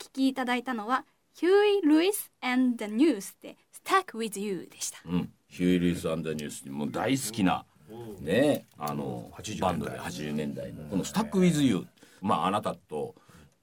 [0.00, 1.04] 聞きいただいたのは
[1.34, 1.52] ヒュー
[1.84, 4.98] イ・ルイス and the News で Stuck with You でした。
[5.04, 7.66] うん、 Huey Lewis and the News にもう大好きな、
[8.20, 11.86] ね、あの80バンドで80年代のこの「スタック・ウィズ・ユー」
[12.22, 13.14] まああなたと、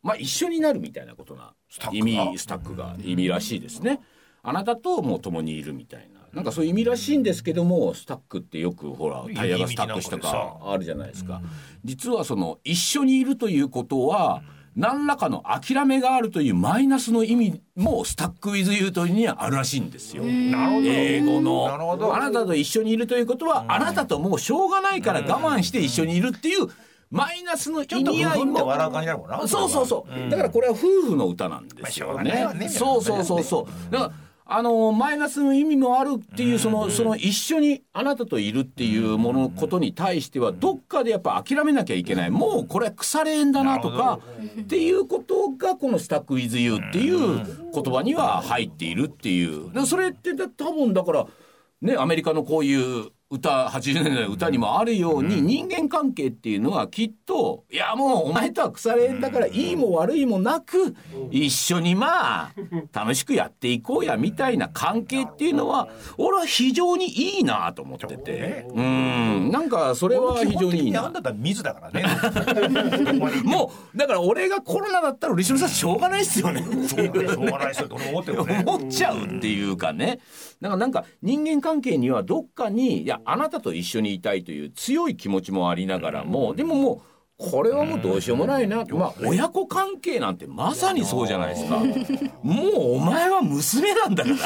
[0.03, 1.97] まあ、一緒になるみたいなことなタックが。
[1.97, 4.01] 意味スタックが意味らしいですね。
[4.43, 6.17] あなたともう共にいるみたいな。
[6.33, 11.41] なんかそういう意味らしいんですけどもスタックってよくほらタイヤがスタックしたかあるじゃないですか。
[11.83, 14.43] 実はその一緒にいるということは
[14.77, 20.23] 何らかの諦めがあるというマイナスの意味も Stuck with You というにはあるらしいんですよ。
[20.23, 22.15] 英語の。
[22.15, 26.67] あなたと一緒にいるということはあなたともうしょうがないから我慢して一緒にいるっていう
[27.09, 30.77] マイナスの意味合いもそうそうそう、だからこれは夫
[31.09, 32.69] 婦の歌なんですよね。
[32.69, 33.91] そうそうそうそう。
[33.91, 34.11] だから
[34.49, 42.31] あのマイナスの意味もあるっていうそのその一緒にあなたといるっていうもののことに対してはどっかでやっぱ諦めなきゃいけない。
[42.31, 44.19] もうこれは腐れ縁だなとか
[44.61, 49.85] っていうことがこの「スタック・ウィズ・ユー」っていう言葉には入っているっていう。
[49.85, 51.27] それってだ多分だから
[51.81, 60.95] ねアメリカのこういう歌80年代の歌にもあるように、人間関係っていうのはきっといやもうお前とは腐れ縁だからいいも悪いもなく、
[61.29, 62.51] 一緒にまあ
[62.93, 68.65] 楽しくやっていこうやみたいな関係っていうのは俺は非常にいいなと思ってて。
[68.73, 69.51] うん。
[69.51, 71.01] なんかそれは非常にいいな。
[71.01, 71.13] 基本的にあん。
[71.13, 72.05] ただ水だからね。
[73.43, 76.61] もうだから俺がコロナだったら後ろさんしょうがないっすよね。
[76.87, 80.19] しょいううがないですよって 思っちゃうっていうかね。
[80.61, 87.01] だからなんか人間関係にはどっかにいやあなたと一緒にいたいという強い気持ちもありながらもでももう
[87.37, 88.83] これはもうどうしようもないな。
[88.85, 91.77] まあ親子関係なんてまさにそうじゃないですか。
[92.41, 94.37] もうお前は娘なんだから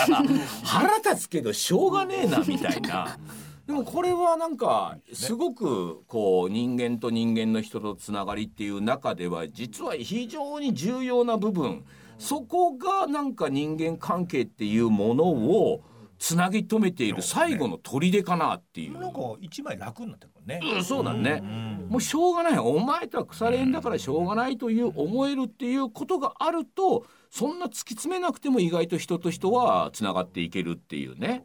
[0.65, 3.17] 腹立つけどしょうがねえなみたいな。
[3.65, 11.85] でもこれはなんかすごくこう人間と人間の人とつながりっていう中では実は非常に重要な部分。
[12.17, 15.81] そこがなんか人間関係っていうものを
[16.21, 18.99] つなぎ止めている最後の砦かなっていう。
[18.99, 20.59] なんか一枚楽になってるもんね。
[20.75, 21.41] うん、そうだね、
[21.89, 22.59] もうしょうがない。
[22.59, 31.43] お前とは腐れ縁だからしょうがないという思えるっていうことがあるとそんな突き詰めなくても意外と人と人はつながっていけるっていうね。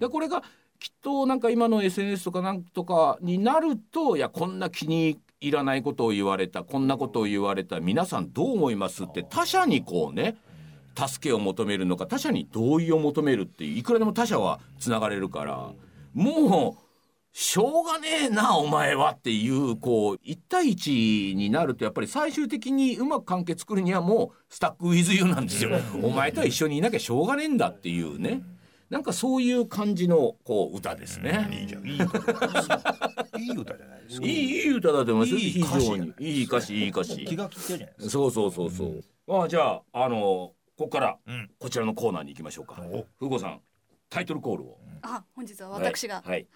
[0.00, 0.42] でこれが
[0.80, 10.36] きっとなんか今の SNS とかなんとかになるといやこんな気に入らないことを言われたこんなことを言われた皆さんどう思いますって他者にこうね
[10.96, 15.72] 助けを求めるのか他者に同意を求めるっていくらでも他者はつながれるから
[16.14, 16.86] もう
[17.38, 25.70] しょうがねえなお前はっていうこう1対1になるとやっぱり最終的にうまく関係作るにはもうスタックウィズユーなんですよ。
[26.02, 28.42] お前とは一緒にいなきゃしょうがねえんだっていうね。
[28.88, 31.46] なんかそういう感じのこう歌ですね。
[31.52, 31.86] いいじゃん。
[31.86, 34.26] いいいいい歌じゃないですか。
[34.26, 35.44] いいいい歌だと思います。
[35.44, 38.10] いい非歌詞常にいい歌詞いい歌詞気が利いてるじゃないですか。
[38.12, 41.50] そうそうそうそう、まあじゃああのここからうん。
[41.58, 42.76] こちらのコーナーに行きましょうか。
[42.82, 43.06] お。
[43.18, 43.60] ふうごさん
[44.10, 44.78] タイトルコールを。
[45.02, 46.30] あ本日は私が、はい。
[46.30, 46.46] はい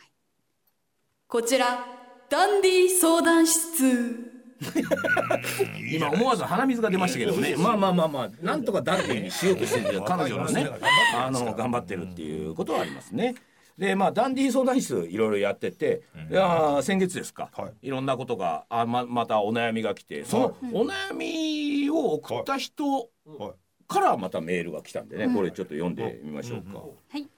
[1.26, 1.86] こちら
[2.28, 4.40] ダンディ相談室。
[5.92, 7.54] 今思わず鼻水が出ましたけどね。
[7.56, 10.68] まあまあまあまあなんとかダンディにしようとしてる彼女のね。
[11.14, 13.36] あの頑張ってるっていうことはありますね。
[13.78, 17.88] でまあダンディ相談室いろいろやってて、いやー先月ですか、、はい。
[17.88, 22.84] ろんなことがあままたお悩みが来てそのお悩みを送った人
[23.24, 26.78] はいからまたメールが来たんでね、これちょっと読んでみましょうか。
[26.78, 27.28] はい。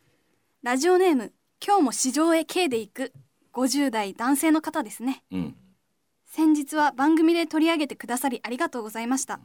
[0.63, 1.33] ラジオネーム
[1.65, 3.13] 今日も市場へ K で行く。
[3.55, 5.25] 50代男性の方ですね。
[5.31, 5.57] うん。
[6.27, 9.41] 先日は番組で取り上げてくださりありがとうございました。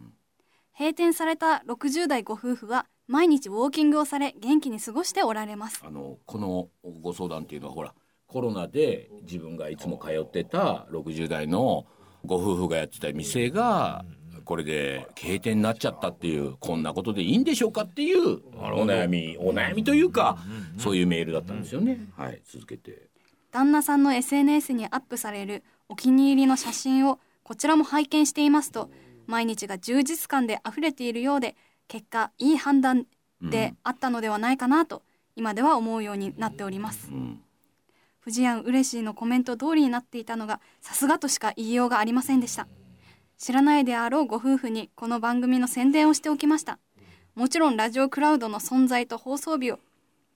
[0.77, 5.81] 閉店された60代ご夫婦は毎日ウォーキングをされ元気に過ごしておられます。
[5.85, 6.69] あのこの
[7.01, 7.93] ご相談っていうのはほら
[8.27, 11.85] コロナで自分がいつも通ってた60代の
[12.25, 14.05] ご夫婦がやってた店が
[14.47, 20.37] これで閉店になっちゃったっていうこんなことでいいんでしょうかっていうお悩みお悩みというか
[20.77, 21.99] そういうメールだったんですよね。
[22.15, 23.09] はい続けて
[23.51, 28.89] 旦那さんの SNS にアップされるお気に入りの写真をこちらも拝見していますと
[29.25, 31.57] 毎日が充実感で溢れているようで
[31.89, 33.05] 結果いい判断
[33.41, 35.03] であったのではないかなと
[35.35, 37.09] 今では思うようになっております。
[37.11, 37.41] うん。
[38.21, 42.67] 藤庵嬉しいのコメント通りになっていたのがさすがとしか言いようがありませんでした
[43.37, 46.79] 知らないであろうご夫婦にこの番組の宣伝をしておきました。
[47.35, 49.79] もちろんラジオクラウドの存在と放送日を。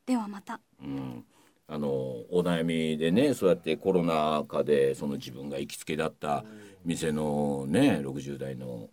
[0.06, 0.60] ではまた。
[0.84, 1.26] うん。
[1.68, 6.44] あのお悩みでねそうやってコロナ禍でその自分が行きつけだった
[6.86, 8.90] 店のね60代の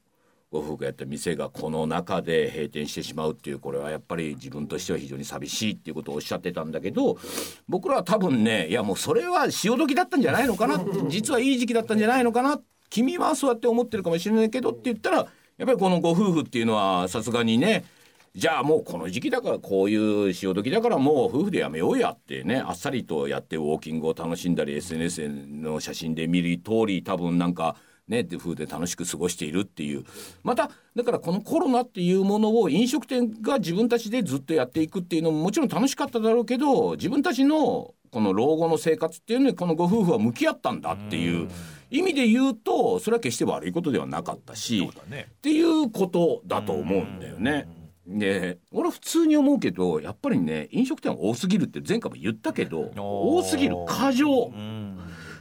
[0.50, 7.19] ご夫婦がやった店がこの中で閉店してしまうっていうこれはやっぱり自分としては非常に寂しいっていうことをおっしゃってたんだけど
[7.69, 10.82] 僕らは多分ねいやもうそれは潮時だったんじゃないのかな。
[11.08, 12.56] 実はいい時期だったんじゃないのかな。
[12.56, 17.85] っ君はそうやって思ってるかもしれないけどって言ったらやっぱりこのご夫婦っていうのはさすがにね
[18.35, 27.76] じゃあもうこの時期だからこういう潮時だからもう夫婦でやめようやってねあっさりとやってウォーキングを楽しんだり SNS の写真で見る通り多分なんか
[28.06, 30.05] ねって風で楽しく過ごしているっていう。
[30.43, 41.49] まただからこのコロナっていうものを飲食店が自分たちでずっとやっていくっていうのももちろん楽しかっただろうけど自分たちのこの老後の生活っていうのにこのご夫婦は向き合ったんだっていう
[41.90, 47.69] 意味で言うとそれは決して悪いことではなかったし、ね、っていうことだと思うんだよね。
[48.06, 54.50] で俺普通に思うけどやっぱりね飲食店は多すぎるって前回も言ったけど多すぎる過剰。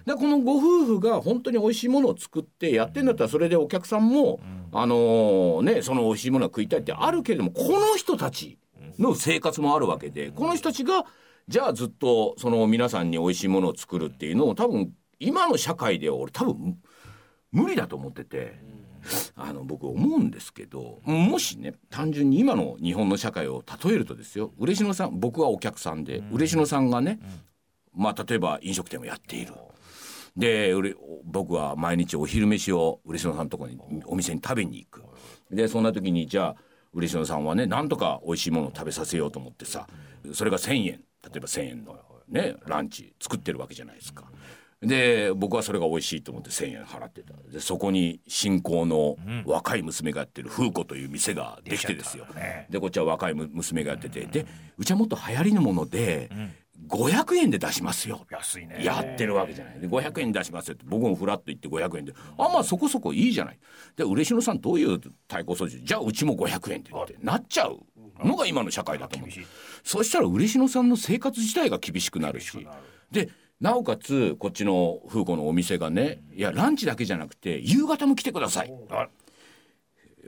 [0.06, 4.40] でこのご夫婦が本当に美味しいものを作ってやってんだったらそれでお客さんも、
[4.72, 8.58] あのー、ねその美味しいものが食いたいってあるけれどもこの人たち
[8.98, 11.06] の生活もあるわけでこの人たちが
[11.48, 16.78] じゃあずっとその皆さんに美味しいものを作るっていうのを多分今の社会では俺多分
[17.52, 18.78] 無理だと思ってて。
[19.36, 27.20] あの僕思うんですけどもしね単純に今の日本の社会を例えるとですよ嬉野さん僕はお客さんで、嬉野さんがね、
[27.94, 29.54] まあ例えば飲食店をやっている。
[30.36, 30.74] で
[31.24, 35.04] 僕は毎日お昼飯を嬉野さんのとこにお店に食べに行く。
[35.52, 36.56] でそんな時にじゃあ
[36.94, 39.88] 嬉野さんはねなんとか美味しいものを食べさせようと思ってさ
[40.34, 41.02] それが1,000円
[41.32, 41.96] 例えば1,000円の
[42.30, 44.26] ねランチ作ってるわけじゃないですか。
[44.80, 47.34] で僕はそれが美味しいと思って1,000円払ってた。
[47.52, 52.28] でそこに新興の若い娘がやってる風子という店ができてですよ、
[52.70, 54.26] でこっちは若い娘がやってて。
[54.26, 54.46] で
[54.78, 56.30] うちはもっと流行りのもので、
[56.90, 58.28] 500円で出しますよ。
[58.30, 58.84] 安いね。
[58.84, 59.80] やってるわけじゃない。
[59.80, 62.14] で500円出しますよって僕もフラッと言って500円で。
[62.38, 63.60] あまあそこそこいいじゃない。
[63.96, 65.84] で嬉野さんどういう対抗措置？
[65.84, 66.92] じゃあうちも500円って
[67.24, 67.80] なっちゃう
[68.24, 69.30] のが今の社会だと思う。
[69.84, 72.68] そしたら嬉野さんの生活自体が厳しくなるし。
[73.12, 73.30] で
[73.60, 78.74] なおかつこっちの風子のお店がねいやランチだけじゃなくて夕方も来てください。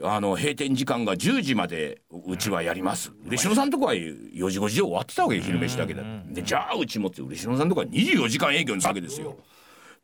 [0.02, 3.12] あの閉店時間が10時までうちはやります。
[3.26, 9.36] 嬉野さんとこは4時5時で終わってたわけで昼飯だけででじゃあうちもって嬉野さんとこは24時間営業にしたわけですよ。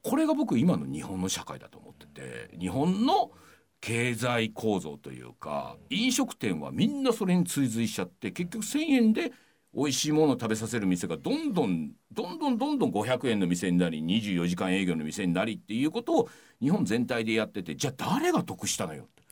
[0.03, 3.33] これが僕今の日本の社会だと思ってて日本の
[3.81, 9.33] 経済構造というか飲食店はみんなそれに追随しちゃって結局1,000円で
[9.75, 16.29] 美味しいものを食べさせる店がどんどんどんどんどんどん500円の店になり24時間営業の店になりっていうことを
[16.61, 19.23] 日本全体でやっててじゃあ誰が得したのよって。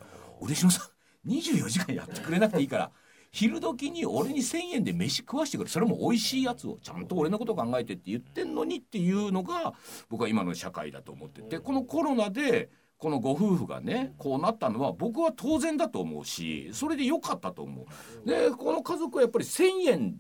[0.41, 0.91] 嬉野さ
[1.27, 2.91] ん24時間やってくれなくていいから
[3.35, 5.69] 昼時に俺に1,000円で飯食わしてくれ。
[5.69, 9.75] それも美味しいやつをちゃんと俺のこと考えてって言ってんのにっていうのが
[10.09, 11.59] 僕は今の社会だと思ってて。
[11.59, 17.87] このコロナでこのご夫婦がねこうなったのは僕は当然だと思うしそれで良かったと思
[18.25, 18.29] う。
[18.29, 20.17] でこの家族はやっぱり1,000円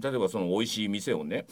[0.00, 1.46] 例えばその美味しい店をね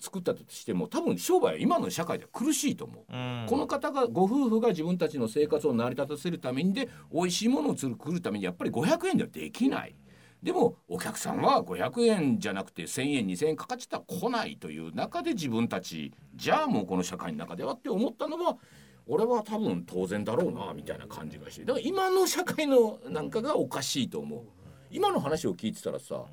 [0.00, 9.96] 作ったとしても多分商売は今の社会では苦しいと思う、うん、この方がご夫婦が自分たちの生活を成り立たせるためにで美味しいものを作るためにやっぱり500円ではできない
[10.42, 18.56] でもお客さんは500円じゃなくて1,000円2,000円かかっちゃったら来ないという中で自分たちじゃあもうこの社会の中ではって思ったのは
[19.06, 21.64] 俺は多分当然だろうなみたいな感じがして。
[21.64, 24.40] だから今の社会のなんかがおかしいと思う。
[24.90, 26.24] 今の話を聞いてたらさ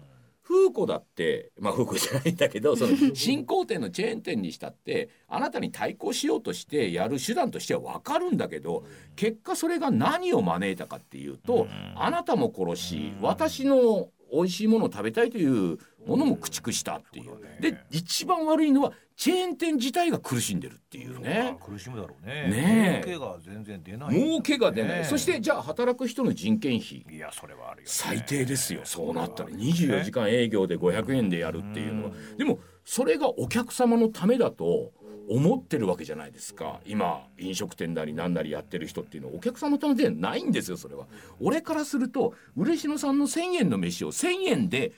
[0.50, 8.84] 風子だってまあ風子じゃないんだけどその新興店のチェーン店にしたってあなたに対抗しようとしてやる手段としては分かるんだけど
[9.16, 17.62] 結果それが何を招いたかっていうとあなたも殺し私の美味しいものを食べたいというものも駆逐したっていう。
[17.62, 21.58] で一番悪いのはチェーン店自体が苦しんでるっていうね。
[21.60, 22.48] 苦しむだろうね。
[22.48, 25.04] ね儲けが全然出ない、儲けが出ない。
[25.04, 27.06] そしてじゃあ働く人の人件費。
[27.14, 28.80] いやそれはあるよ、最低ですよ。
[28.86, 32.12] そうなったら24時間営業で500円でやるっていうのは。
[32.38, 34.94] でもそれがお客様のためだと。
[35.32, 41.06] 思ってるわけじゃないですか今飲食店なり何なりやってる人っていうのはお客様のためでないんですよそれは
[41.40, 44.92] 俺からすると嬉野さんの1,000円の飯を1,000円で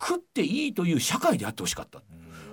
[0.00, 2.02] 食っていいという社会であってほしかった。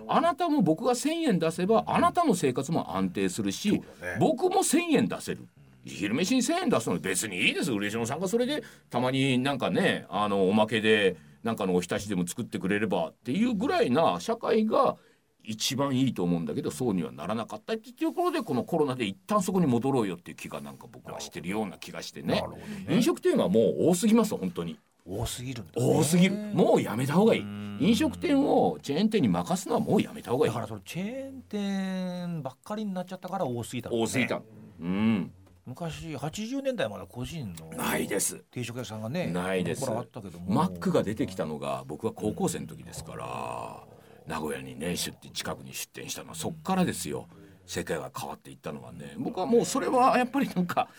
[0.07, 3.81] あなたも僕が1,000円出せばあなたの生活も安定するし、
[4.19, 5.47] 僕も1,000円出せる。
[5.85, 14.95] 昼飯に1,000円出すの別にいいです嬉野さんがそれでたまになんかねあのおまけでなんかのおひたしでも作ってくれればっていうぐらいな社会が
[15.43, 22.41] 一番いいと思うんだけどそうにはならなかったっていうところでこのコロナで一旦そこに戻ろうよっていう気がなんか僕はしてるような気がしてね、
[22.87, 24.79] ね、飲食店はもう多すぎます本当に。
[25.05, 26.35] 多すぎる、ね、多すぎる。
[26.53, 27.41] もうやめた方がいい。
[27.79, 30.51] 飲食店をチェーン店に任すのはもうやめた方がいい。
[30.51, 34.41] だからそのチェーン店ばっかりになっちゃったから多すぎた、ね、多すぎた。
[34.79, 35.31] うん。
[35.65, 38.43] 昔80年代まで個人のないです。
[38.51, 39.89] 定食屋さんがねないです。
[39.89, 43.83] あったけどマックが出てきたのが僕は高校生の時ですから、
[44.27, 47.27] 名古屋にね出店近くに出店したのはそっからですよ。
[47.65, 49.15] 世界が変わっていったのはね。
[49.17, 50.89] 僕はもうそれはやっぱりなんか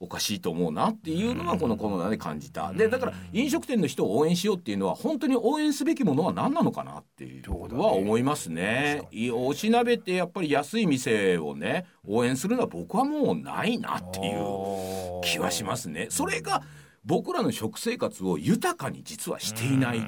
[0.00, 2.72] おかしいと思うなっていうのがこのコロナで感じた。
[2.72, 9.02] でだから飲食店の人を応援しようっていうのは本当に応援すべきものは何なのかなっていうのは思いますね。
[9.10, 16.06] いおしなべってやっぱり安い店をね応援するのは僕はもうないなっていう気はしますね。
[16.10, 16.62] それが
[17.04, 19.98] 僕らの食生活を豊かに実はしていない。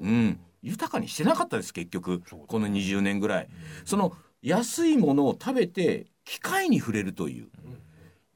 [0.00, 3.48] うん、豊かにしてなかったです結局この20年ぐらい。
[3.84, 4.12] その
[4.42, 7.48] 安いものを食べて機械に触れるという。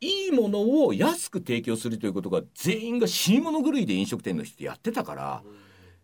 [0.00, 5.42] いいものを安く提供するということが全員が死に物狂いで飲食店の人やってたから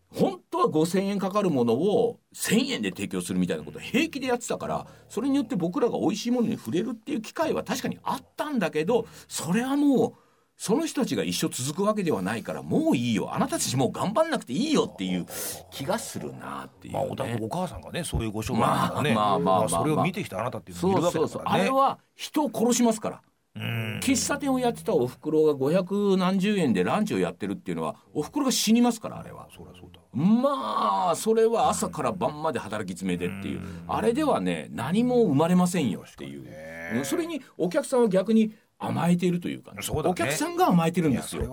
[0.09, 10.13] 本当は5,000円かかるものを1,000円で提供するみたいなことを平気でやってたからそれによって僕らが美味しいものに触れるっていう機会は確かにあったんだけどそれはもう
[10.57, 13.31] その人たちが一生続くわけではないからもういいよ。
[13.35, 15.27] あなたたちもう頑張んなくていいよっていう
[15.69, 16.99] 気がするなっていう、ね。
[16.99, 23.17] まあ、おだお母さんがねそういうご商売ね、まあまあまあまあそれを見てきたあなたっていうのもいるそうそうそう、わけだからねあれは人を殺しますから。
[23.17, 23.21] うん
[24.01, 29.47] 喫茶店をやってたおふくろが500何十円でランチをやってるっていうのはおふくろが死にますからあれは。
[29.55, 29.99] そりゃそうだ。
[30.13, 33.61] まあそれは朝から晩まで働き詰めでっていう。
[33.87, 36.41] あれではね何も生まれませんよっていう。
[36.41, 40.09] うんそれにお客さんは逆に甘えているというかねそうだね。
[40.11, 41.41] お客さんが甘えてるんいですよ。
[41.41, 41.47] で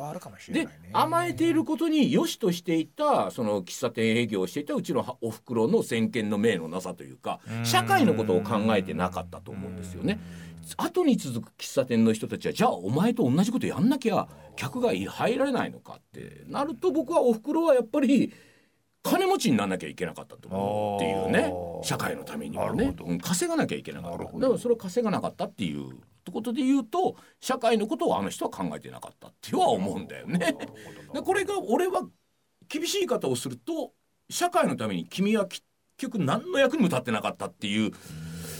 [0.66, 0.69] ね。
[0.93, 10.21] 甘えていることに良しとしていたその喫茶店営業をしていたうちのおふくろの先見の明のなさというか社会のことを考えてなかったと思うんですよね。
[10.76, 18.33] 後に続く喫茶店の人たちはじゃあお前と同じことやんなきゃ客が入られないのかってなると僕はおふくろはやっぱり
[19.04, 21.52] 金持ちにならなきゃいけなかったと思うっていうね
[21.84, 22.96] 社会のためにはね。
[23.04, 24.25] うん稼がなきゃいけなかった。
[24.25, 25.99] だからそれを稼がなかったっていう
[26.32, 30.56] ことで言うと社会のことをあの人は考えてなかったっては思うんだよね。
[31.12, 32.08] でこれが俺は
[32.66, 33.92] 厳しい言い方をすると
[34.30, 35.62] 社会のために君は結
[35.99, 37.92] 局何の役にも立ってなかったっていう、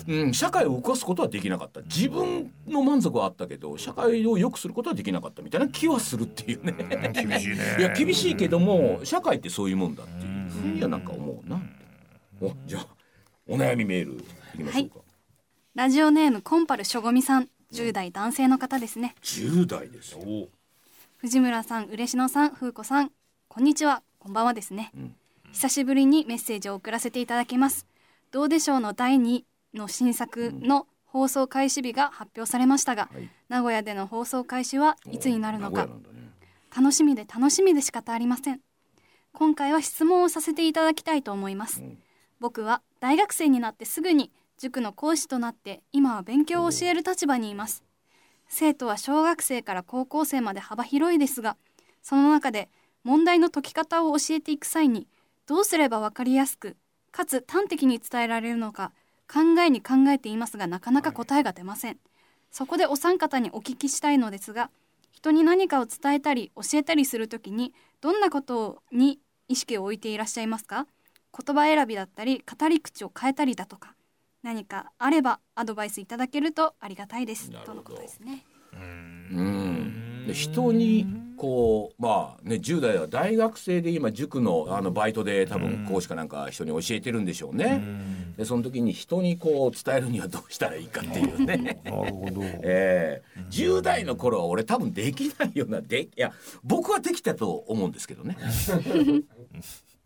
[0.07, 1.81] うん、社会を動かすことはできなかった。
[1.81, 6.75] 自分の満足はあったけど社会を良くすることはできなかったみたいな気はするっていうね。
[7.15, 7.77] 厳しいね。
[7.81, 11.61] いや厳しいけども社会ってそういうもんだっていうふうにはなんか思うな。
[12.41, 12.87] おじゃあ
[13.47, 14.97] お悩みメールいきましょうか。
[15.75, 17.49] ラジオネームコンパルしょごみさん。
[17.73, 19.17] 10代男性の方ですね。
[19.23, 20.49] 10代ですよ。
[21.19, 23.11] 藤村さん嬉野さん風子さん。
[23.49, 24.03] こんにちは。
[24.19, 25.15] こんばんはですね、ん。
[25.53, 27.87] 久しぶりにメッセージを送らせていただきます。
[28.31, 29.43] どうでしょうの第2
[29.75, 33.29] の新作の放送開始日が発表されましたが、はい。
[33.49, 35.87] 名古屋での放送開始はいつになるのか。
[35.87, 35.93] ね。
[36.77, 38.61] 楽しみで楽しみで仕方ありません
[39.37, 41.99] 今回は質問をさせていただきたいと思います、ん。
[42.39, 47.83] 僕は大学生になってすぐに塾の講師となって今は勉強を教える立場にいます。
[48.49, 51.57] 生徒は小学生から高校生まで幅広いですが
[52.01, 52.69] その中で
[53.03, 55.09] 問題の解き方を教えていく際に
[55.47, 56.77] どうすれば分かりやすく
[57.11, 58.93] かつ端的に伝えられるのか
[59.27, 61.99] 考えに考えていますがなかなか答えが出ません。
[62.53, 64.71] そこでお三方にお聞きしたいのですが
[65.11, 70.87] 人に何かを伝えたり教えたりするときにどんなことに意識を置いていらっしゃいますか？
[71.37, 73.95] 言葉選びだったり語り口を変えたりだとか
[74.43, 77.51] 何かあればアドバイスいただけるとありがたいです。
[77.65, 78.45] とのことですね。
[78.73, 87.83] うん、で人にこうまあね10代は大学生で今塾のあのバイトで多分講師かなんか人に教えてるんでしょうね。
[88.37, 91.81] でその時に人にこう伝えるにはどうしたらいいかっていうね。
[91.85, 92.43] なるほど。
[92.63, 93.41] ええ。
[93.51, 98.37] 10代の頃は俺多分できないようなでいや僕はできたと思うんですけどね。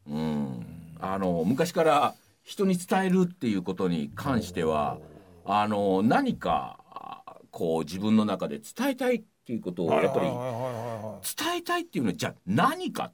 [0.07, 0.67] うん、
[1.01, 4.99] あの昔から人に伝えるっていうことに関しては
[5.45, 13.13] あの何かあこう自分の中で伝えたいっていうことをやっぱり伝えたいっていうのはじゃあ何か、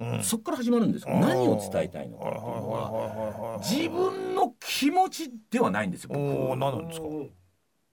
[0.00, 0.24] うん。
[0.24, 1.16] そこから始まるんですよ。
[1.20, 6.18] 何を伝えたいのかっていうのは自分の気持ちではないんですよ僕
[6.56, 7.06] 何なんですか？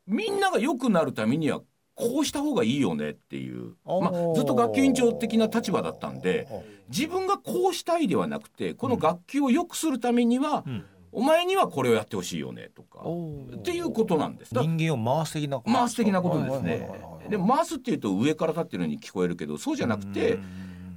[0.07, 1.61] みんなが良くなるためには
[1.93, 6.47] こうした方がいいよねっていう、まあ、ずっと学級委員長的な立場だったんで
[6.89, 10.83] 自分がこうしたいではなくてこの学級を良くするためには、ん。
[11.17, 12.99] お前にはこれをやってほしいよねとか。
[12.99, 14.53] っていうことなんです。
[14.53, 16.89] 人間を回す的な回す的なことですね。
[17.29, 20.39] でも回すっていうと上から立ってるように聞こえるけどそうじゃなくて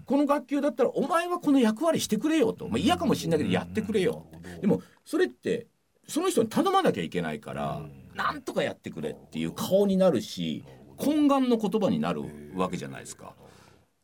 [0.06, 4.26] この学級だったらお前はこの役割してくれよと、まあ、嫌かもしれないけどやってくれよ。
[4.60, 5.66] でもそれって
[6.06, 7.82] その人に頼まなきゃいけないから
[8.14, 10.64] なんとかやってくれっていう顔になるし
[10.96, 12.22] 懇願の言葉になる
[12.54, 13.34] わけじゃないですか。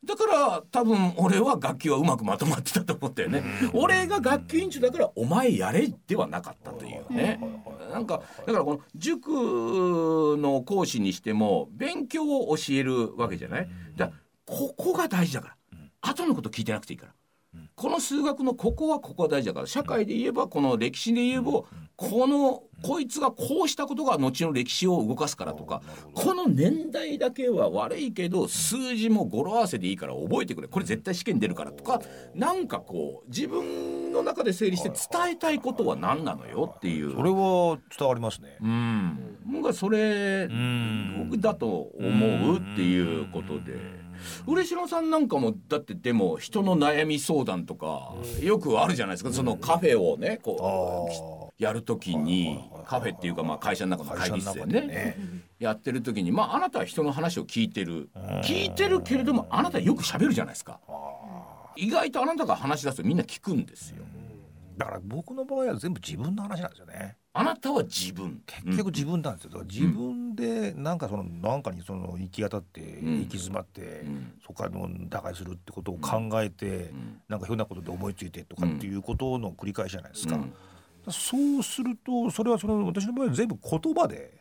[0.04, 3.42] だから多分俺は学級はうまくまとまってたと思ったよね。
[3.72, 7.40] 俺が学級委員長だからお前やれではなかったというね。
[7.92, 9.28] なんかだからこの塾
[10.38, 13.68] の講師にしても勉強を教えるわけじゃない？
[13.96, 14.10] だ
[14.46, 15.56] ここが大事だから。
[16.02, 17.12] 後のこと聞いてなくていいから。
[17.76, 21.62] この数学のここはここは大事だから社会で言えばこの歴史で言えば
[21.96, 25.80] このこいつがこうしたことが後の歴史を動かすからとか
[26.12, 30.68] この年代だけは悪いけど数字も語呂合わせでいいから覚えてくれ。
[30.68, 32.02] これ絶対試験出るからとか
[32.34, 37.12] なんかこう自分の中で整理して伝えたいことは何なのよっていう。
[37.12, 38.58] それは伝わりますね。
[38.60, 41.28] うん、僕はそれん。
[41.30, 41.66] 僕だと
[41.98, 44.04] 思うっていうことで。
[44.46, 49.32] 嬉野さんなんかもだってでも人の悩み相談とかよくあるじゃないですか。
[49.32, 54.80] そのカフェをねこうやるときにカフェっていうかまあ会社の中の会議室でね。
[54.86, 55.16] ね。
[55.60, 58.08] やってる時にまああなたは人の話を聞いてる。
[58.42, 60.80] 聞いてるけれどもあなたよく喋るじゃないですか。
[61.76, 64.04] 意外とあなたが話し出すとみんな聞くんですよ。
[64.76, 67.16] だから僕の場合は全部自分の話なんですよね。
[67.32, 68.42] あなたは自分。
[68.46, 69.50] 結局自分なんですよ。
[69.50, 73.20] だから自分でなんかそのなんかにその行き当たってん。
[73.20, 74.32] 行き詰まって、ん。
[74.42, 77.20] そこからの打開するってことを考えて、ん。
[77.28, 80.34] なんかひょんなことで思いついてとかっていうことの繰り返しじゃないですか。
[80.34, 80.52] うん
[81.10, 84.32] そうするとそれはその私の場合は全部言葉で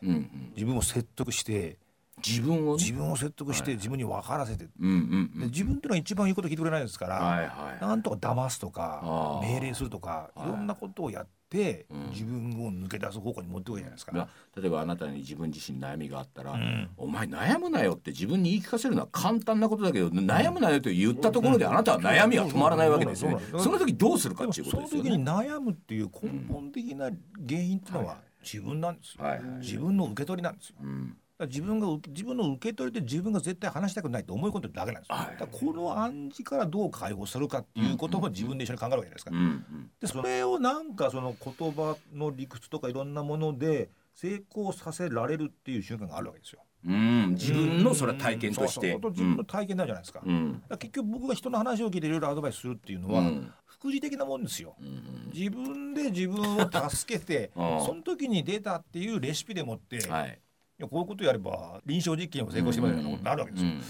[0.54, 1.76] 自分を説得して
[2.26, 2.82] 自分をね。
[2.82, 7.84] 自分を説得して自分に分からせて、自分っていうのは一番言うこと聞いてくれないですから、はいはい。
[7.84, 10.40] なんとか騙すとか命令するとかい。
[10.40, 14.12] ろんなことをやって、自分を抜け出す方向に持っていくじゃないですか。
[14.12, 14.28] まあ
[14.60, 16.90] 例えばあなたに自分自身悩みがあったら、ん。
[16.96, 23.38] お前悩むなよって自分に言い聞かせるのは簡単なことだけど悩むなよと言ったところであなたは悩みは止まらないわけですよね。
[23.58, 25.10] その時どうするかっていうことですよね。
[25.10, 29.58] 悩むっていう根本的な原因っていうのは自分なんですよ、はいはい。
[29.60, 30.76] 自分の受け取りなんですよ。
[30.82, 31.16] うん
[31.46, 35.16] 自分が自分の受け取りで自分が絶対話したくないと思い込んでるだけなんですよ。
[35.16, 35.36] はい。
[35.38, 39.30] だこの暗示からどう解放するかっていうことも自分で一緒に考えるわけじゃないですか。
[39.32, 39.90] うんうん。
[40.00, 46.60] でそれをなんかその言葉の理屈とかいろんなもので成功させられるっていう瞬間があるわけですよ。
[46.86, 47.30] うん。
[47.30, 48.92] 自分のそれは体験として。
[48.92, 49.10] そうそう。
[49.10, 50.20] 自分の体験なんじゃないですか。
[50.24, 50.62] うん。
[50.68, 53.52] ら結局僕が人の話を聞いていろいろアドバイスするっていうのは、うん。
[53.66, 54.76] 副次的なもんですよ。
[54.80, 60.38] うん自分で自分を助けて その時に出たっていうレシピでもって、い、はい
[60.78, 63.70] やこういうことやれば臨床実験を成功してますようなことになるわけですよ。
[63.70, 63.82] うん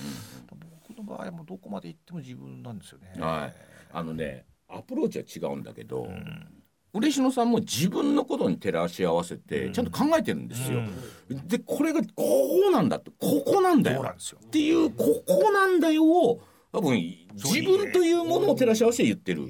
[0.89, 3.13] 僕の場合はもうどこまで行っても自分なんですよね。
[3.17, 3.55] うんはい。
[3.93, 6.47] あのねアプローチは違うんだけど、うん。
[6.95, 10.83] 嬉野さんも自分のことに照らし合わせてちゃんと考えてるんですよ。
[11.29, 12.25] でこれがこ
[12.69, 13.97] うなんだってここなんだよ。
[13.97, 14.39] そうなんですよ。
[14.45, 16.41] っていうここなんだよを
[16.75, 17.01] 多分
[17.35, 19.49] 自分というものを照らし合わせて言ってる。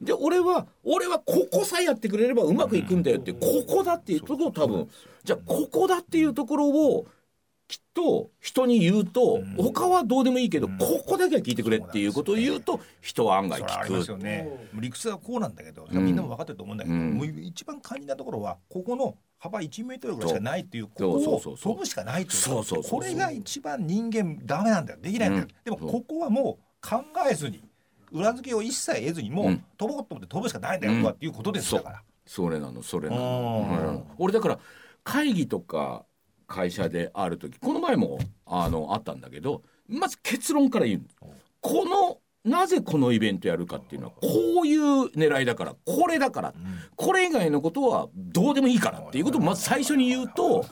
[0.00, 4.88] で俺は俺はここさえやってくれればうまくいくんだよってここだっていうところを多分
[5.22, 7.06] じゃあここだっていうところを
[7.68, 14.10] きっと人に言うと他はどうでもいいけどここだけは聞いてくれっていうことを言うと人は案外聞く。
[14.10, 14.48] よね。
[14.74, 17.14] 理屈はこうなんだけど、みんなも分かってると思うんだけど、うん。
[17.14, 21.56] もう一番肝心なところはここの幅1メートルぐらいしかないっていうこそうこをそうそう。
[21.56, 23.00] そう飛ぶしかないっていうそうそうそうそう。
[23.00, 24.98] これが一番人間ダメなんだよ。
[25.00, 25.78] できないんだよ、うん。
[25.78, 27.62] でもここはもう考えずに
[28.12, 29.64] 裏付けを一切得ずにもう、うん。
[29.76, 31.00] 飛ぼうと思って飛ぶしかないんだよ、うん。
[31.00, 32.02] とはっていうことですから。
[32.26, 33.22] それなのそれなうん。
[33.22, 34.14] の、うん。
[34.18, 34.58] 俺だから
[35.02, 36.04] 会議とか
[36.46, 41.02] 会社である時この前もあのあったんだけどまず結論から言う
[41.60, 46.54] このなぜこのイベントやるかっていうのはこういう狙いだからこれだから、
[46.94, 50.66] これ以外のことはどうでもいいからっていうことをまず最初に言うと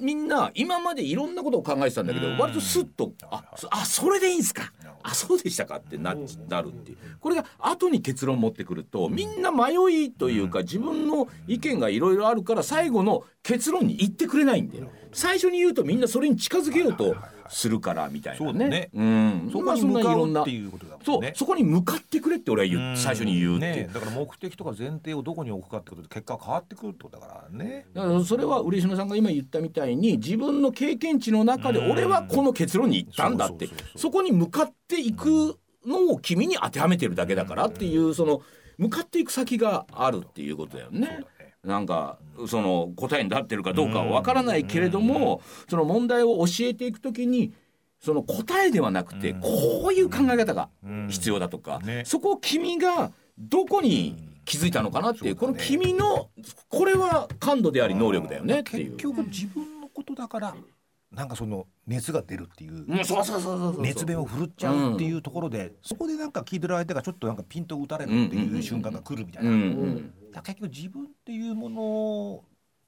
[0.00, 4.72] みんな今までいろんなことを考えてたんだけど割とスッと「あそあそれでいいんすか？
[5.02, 6.14] あそうでしたか」ってな
[6.48, 6.98] なるっていう。
[7.20, 14.90] これが後に結論持ってくるとみんな迷いというか自分の意見がいろいろあるから最後の結論に言ってくれないんだよ。
[15.12, 17.14] 最初に言うとみんなそれに近づけようと
[17.52, 18.52] するからみたいなね。
[18.52, 21.04] そうだねうん、そこに向かうっていうことだもんね。
[21.04, 23.74] そうそこに向かってくれって俺は言う最初に言うっていう。
[23.74, 27.86] ね、だから目的とか前提をどこに置くかってことで結果が変わってくるってことだからね。
[27.92, 38.40] だからそれは嬉野さんが今言ったみたいに自分の経験値の中で俺はこの結論に行ったんだってそこに向かっていくのを君に当てはめてるだけだからっていうその
[38.78, 41.24] 向かっていく先があるっていうことだよね。
[41.64, 47.52] なんかその答えになってるかどうかは分からないけれどもその問題を教えていくときに
[48.00, 50.68] その答えではなくてこういう考え方が
[51.08, 52.02] 必要だとかね。
[52.04, 56.28] そこを君がどこに気づいたのかなっていうこの君の
[56.68, 58.96] これは感度であり能力だよねっていう。
[58.96, 59.02] 結。
[59.04, 60.56] 局自分のことだから
[61.12, 62.84] なんかその熱が出るっていう。
[62.88, 69.50] 熱弁を振るっちゃうっていうところで、そこでなんか聞いてる相手がちょっとなんかピンと打たれるっていう瞬間が来るみたいな、
[70.32, 72.44] だから結局自分っていうもの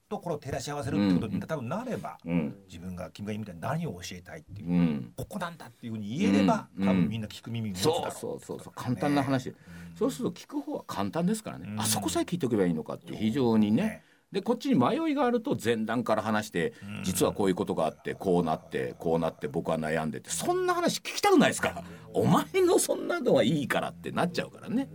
[0.09, 2.57] とこれを照らし合わせるってことに多分なれば、うん。
[2.67, 5.13] 自分が君が言うみたいに何を教えたいっていう、うん。
[5.17, 6.87] ここなんだっていうふうに言えれば、うん。
[6.87, 8.73] 多分みんな聞く耳に持つだろそうそうそうそう。
[8.75, 9.51] 簡単な話。
[9.51, 9.57] で
[9.99, 11.75] そうすると聞く方は簡単ですからね。
[11.79, 14.03] あそこさえ聞いておけばいいのかって非常にね。
[14.33, 16.73] でこっちに迷いがあると前段から話して
[17.05, 21.85] 実はこういうことがあってこうなってこうなって僕は悩んでてそんな話聞きたくないですから。
[22.13, 24.89] お前のそんなのはいいからってなっちゃうからね。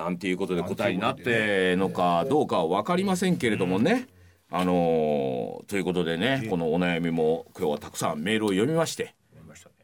[0.00, 4.08] なんていうことで答えになってのかどうかは分かりませんけれどもね。
[4.50, 9.14] あのーということでねこのお悩みも今日はたくさんメールを読みまして、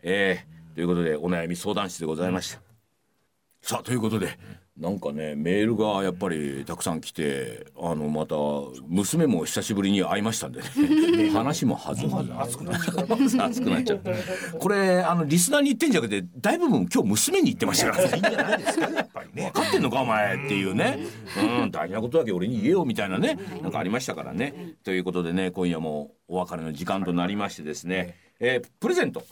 [0.03, 2.61] えーということでお悩み相談室でございました。
[3.61, 4.39] さあということで
[4.79, 8.35] なんかねメールがやっぱりたくさん来てあのまた
[8.87, 11.31] 娘も久しぶりに会いましたんでね。
[11.31, 12.35] 話も弾む。
[12.39, 14.13] 熱くなっちゃった熱くなっちゃった
[14.59, 18.09] これあのリスナーに言ってんじゃなくて大部分今日娘に言ってましたから。
[18.09, 19.51] ねいいんじゃないですかねやっぱりね。
[19.55, 20.99] 分かってんのかお前っていうね、
[21.63, 23.39] うん、大事なことだけ俺に言えよみたいなね。
[23.63, 24.75] なんかありましたからね。
[24.85, 29.23] ということでね今夜もお別れの時間となりましてですね、えープレゼント。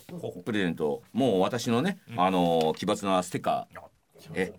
[0.46, 1.02] プレゼント。
[1.12, 4.30] もう私のね、あのー奇抜なステッカー。
[4.32, 4.54] え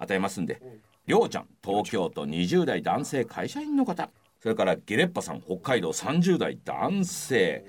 [0.00, 0.60] 与えますんで。
[1.06, 4.10] りょうちゃん東京都20代男性会社員の方。
[4.42, 7.64] それからゲレッパさん北海道30代男性。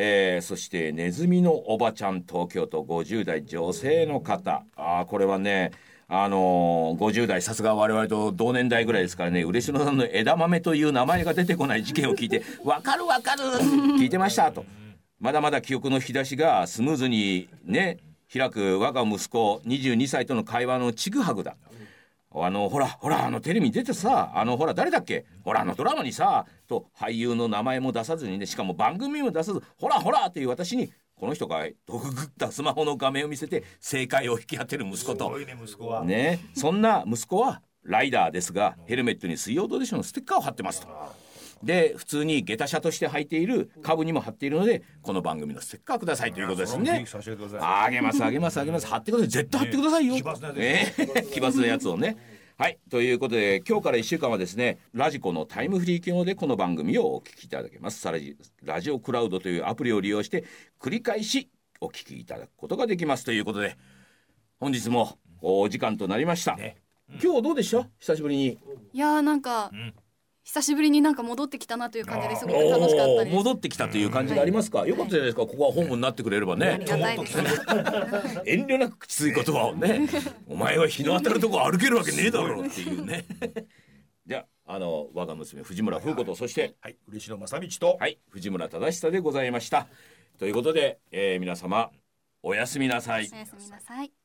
[0.00, 4.64] えーそしてネズミのおばちゃん東京都50代女性の方。
[4.76, 5.72] あーこれはね
[6.06, 13.42] あのー50代さすが我々と同年代ぐらいですからね嬉野さんの枝豆という名前が出てこない事件を聞いて「わかるわかる
[13.98, 14.64] 聞いてました」と。
[15.20, 17.98] まだまだ記憶の引き出しがスムーズにね
[18.32, 21.56] 開く我が息子22歳との会話のちぐはぐだ。
[22.30, 25.24] あのほらほらあのテレビに出てさあのほら誰だっけ？
[25.44, 35.24] ほらあのドラマにさと俳優の名前も出さずにねしかも番組も出さずほらほらっていう私にこの人がとくぐったスマホの画面を見せて正解を引き当てる息子と。
[35.24, 36.04] すごいね息子は。
[36.04, 36.38] ね。
[36.54, 40.88] そんな息子はライダーですがヘルメットに水曜どうでしょうのステッカーを貼ってますと。
[41.62, 47.04] で普通に下駄車として履いている株にも貼っているのでこの番組のステッカーくださいということですね。
[47.60, 48.86] あげますあげますあげます。
[48.86, 49.28] 貼ってください。
[49.28, 50.14] 絶対貼ってくださいよ。
[50.14, 50.52] 奇抜な
[51.32, 52.16] 奇抜なやつをね。
[52.56, 52.78] はい。
[52.90, 58.00] ということで今日から1週間はですねラジコのタイムフリー機能でこの番組をお聞きいただけます。
[58.00, 60.44] さらにラジオクラウドというアプリを利用して
[60.80, 61.48] 繰り返し
[61.80, 63.24] お聞きいただくことができます。
[63.24, 63.76] ということで
[64.58, 66.76] 本日もお時間となりました、ね。
[67.22, 67.88] 今日どうでした？
[68.00, 68.58] 久しぶりに。
[68.92, 69.94] いやーなんか、ん
[70.48, 73.36] 久しぶりになんか戻ってきたなという感じですごく楽しかったです。
[73.36, 75.42] 戻ってきたという感じがありますか、よかったじゃないですか。
[75.42, 77.38] ここは本部になってくれればあねりがたいです。
[78.46, 80.08] 遠慮なくきつい言葉をね。
[80.48, 83.26] お前は日の当たるとこ歩けるわけねえだろうっていうね。
[84.26, 86.96] じゃああの我が娘藤村風子とそしてはい。
[87.08, 87.98] 嬉野正道と。
[88.00, 88.18] はい。
[88.30, 89.86] 藤村忠久でございました。
[90.38, 91.90] ということで、えー皆様
[92.42, 93.28] おやすみなさい。
[93.30, 94.17] おやすみなさい。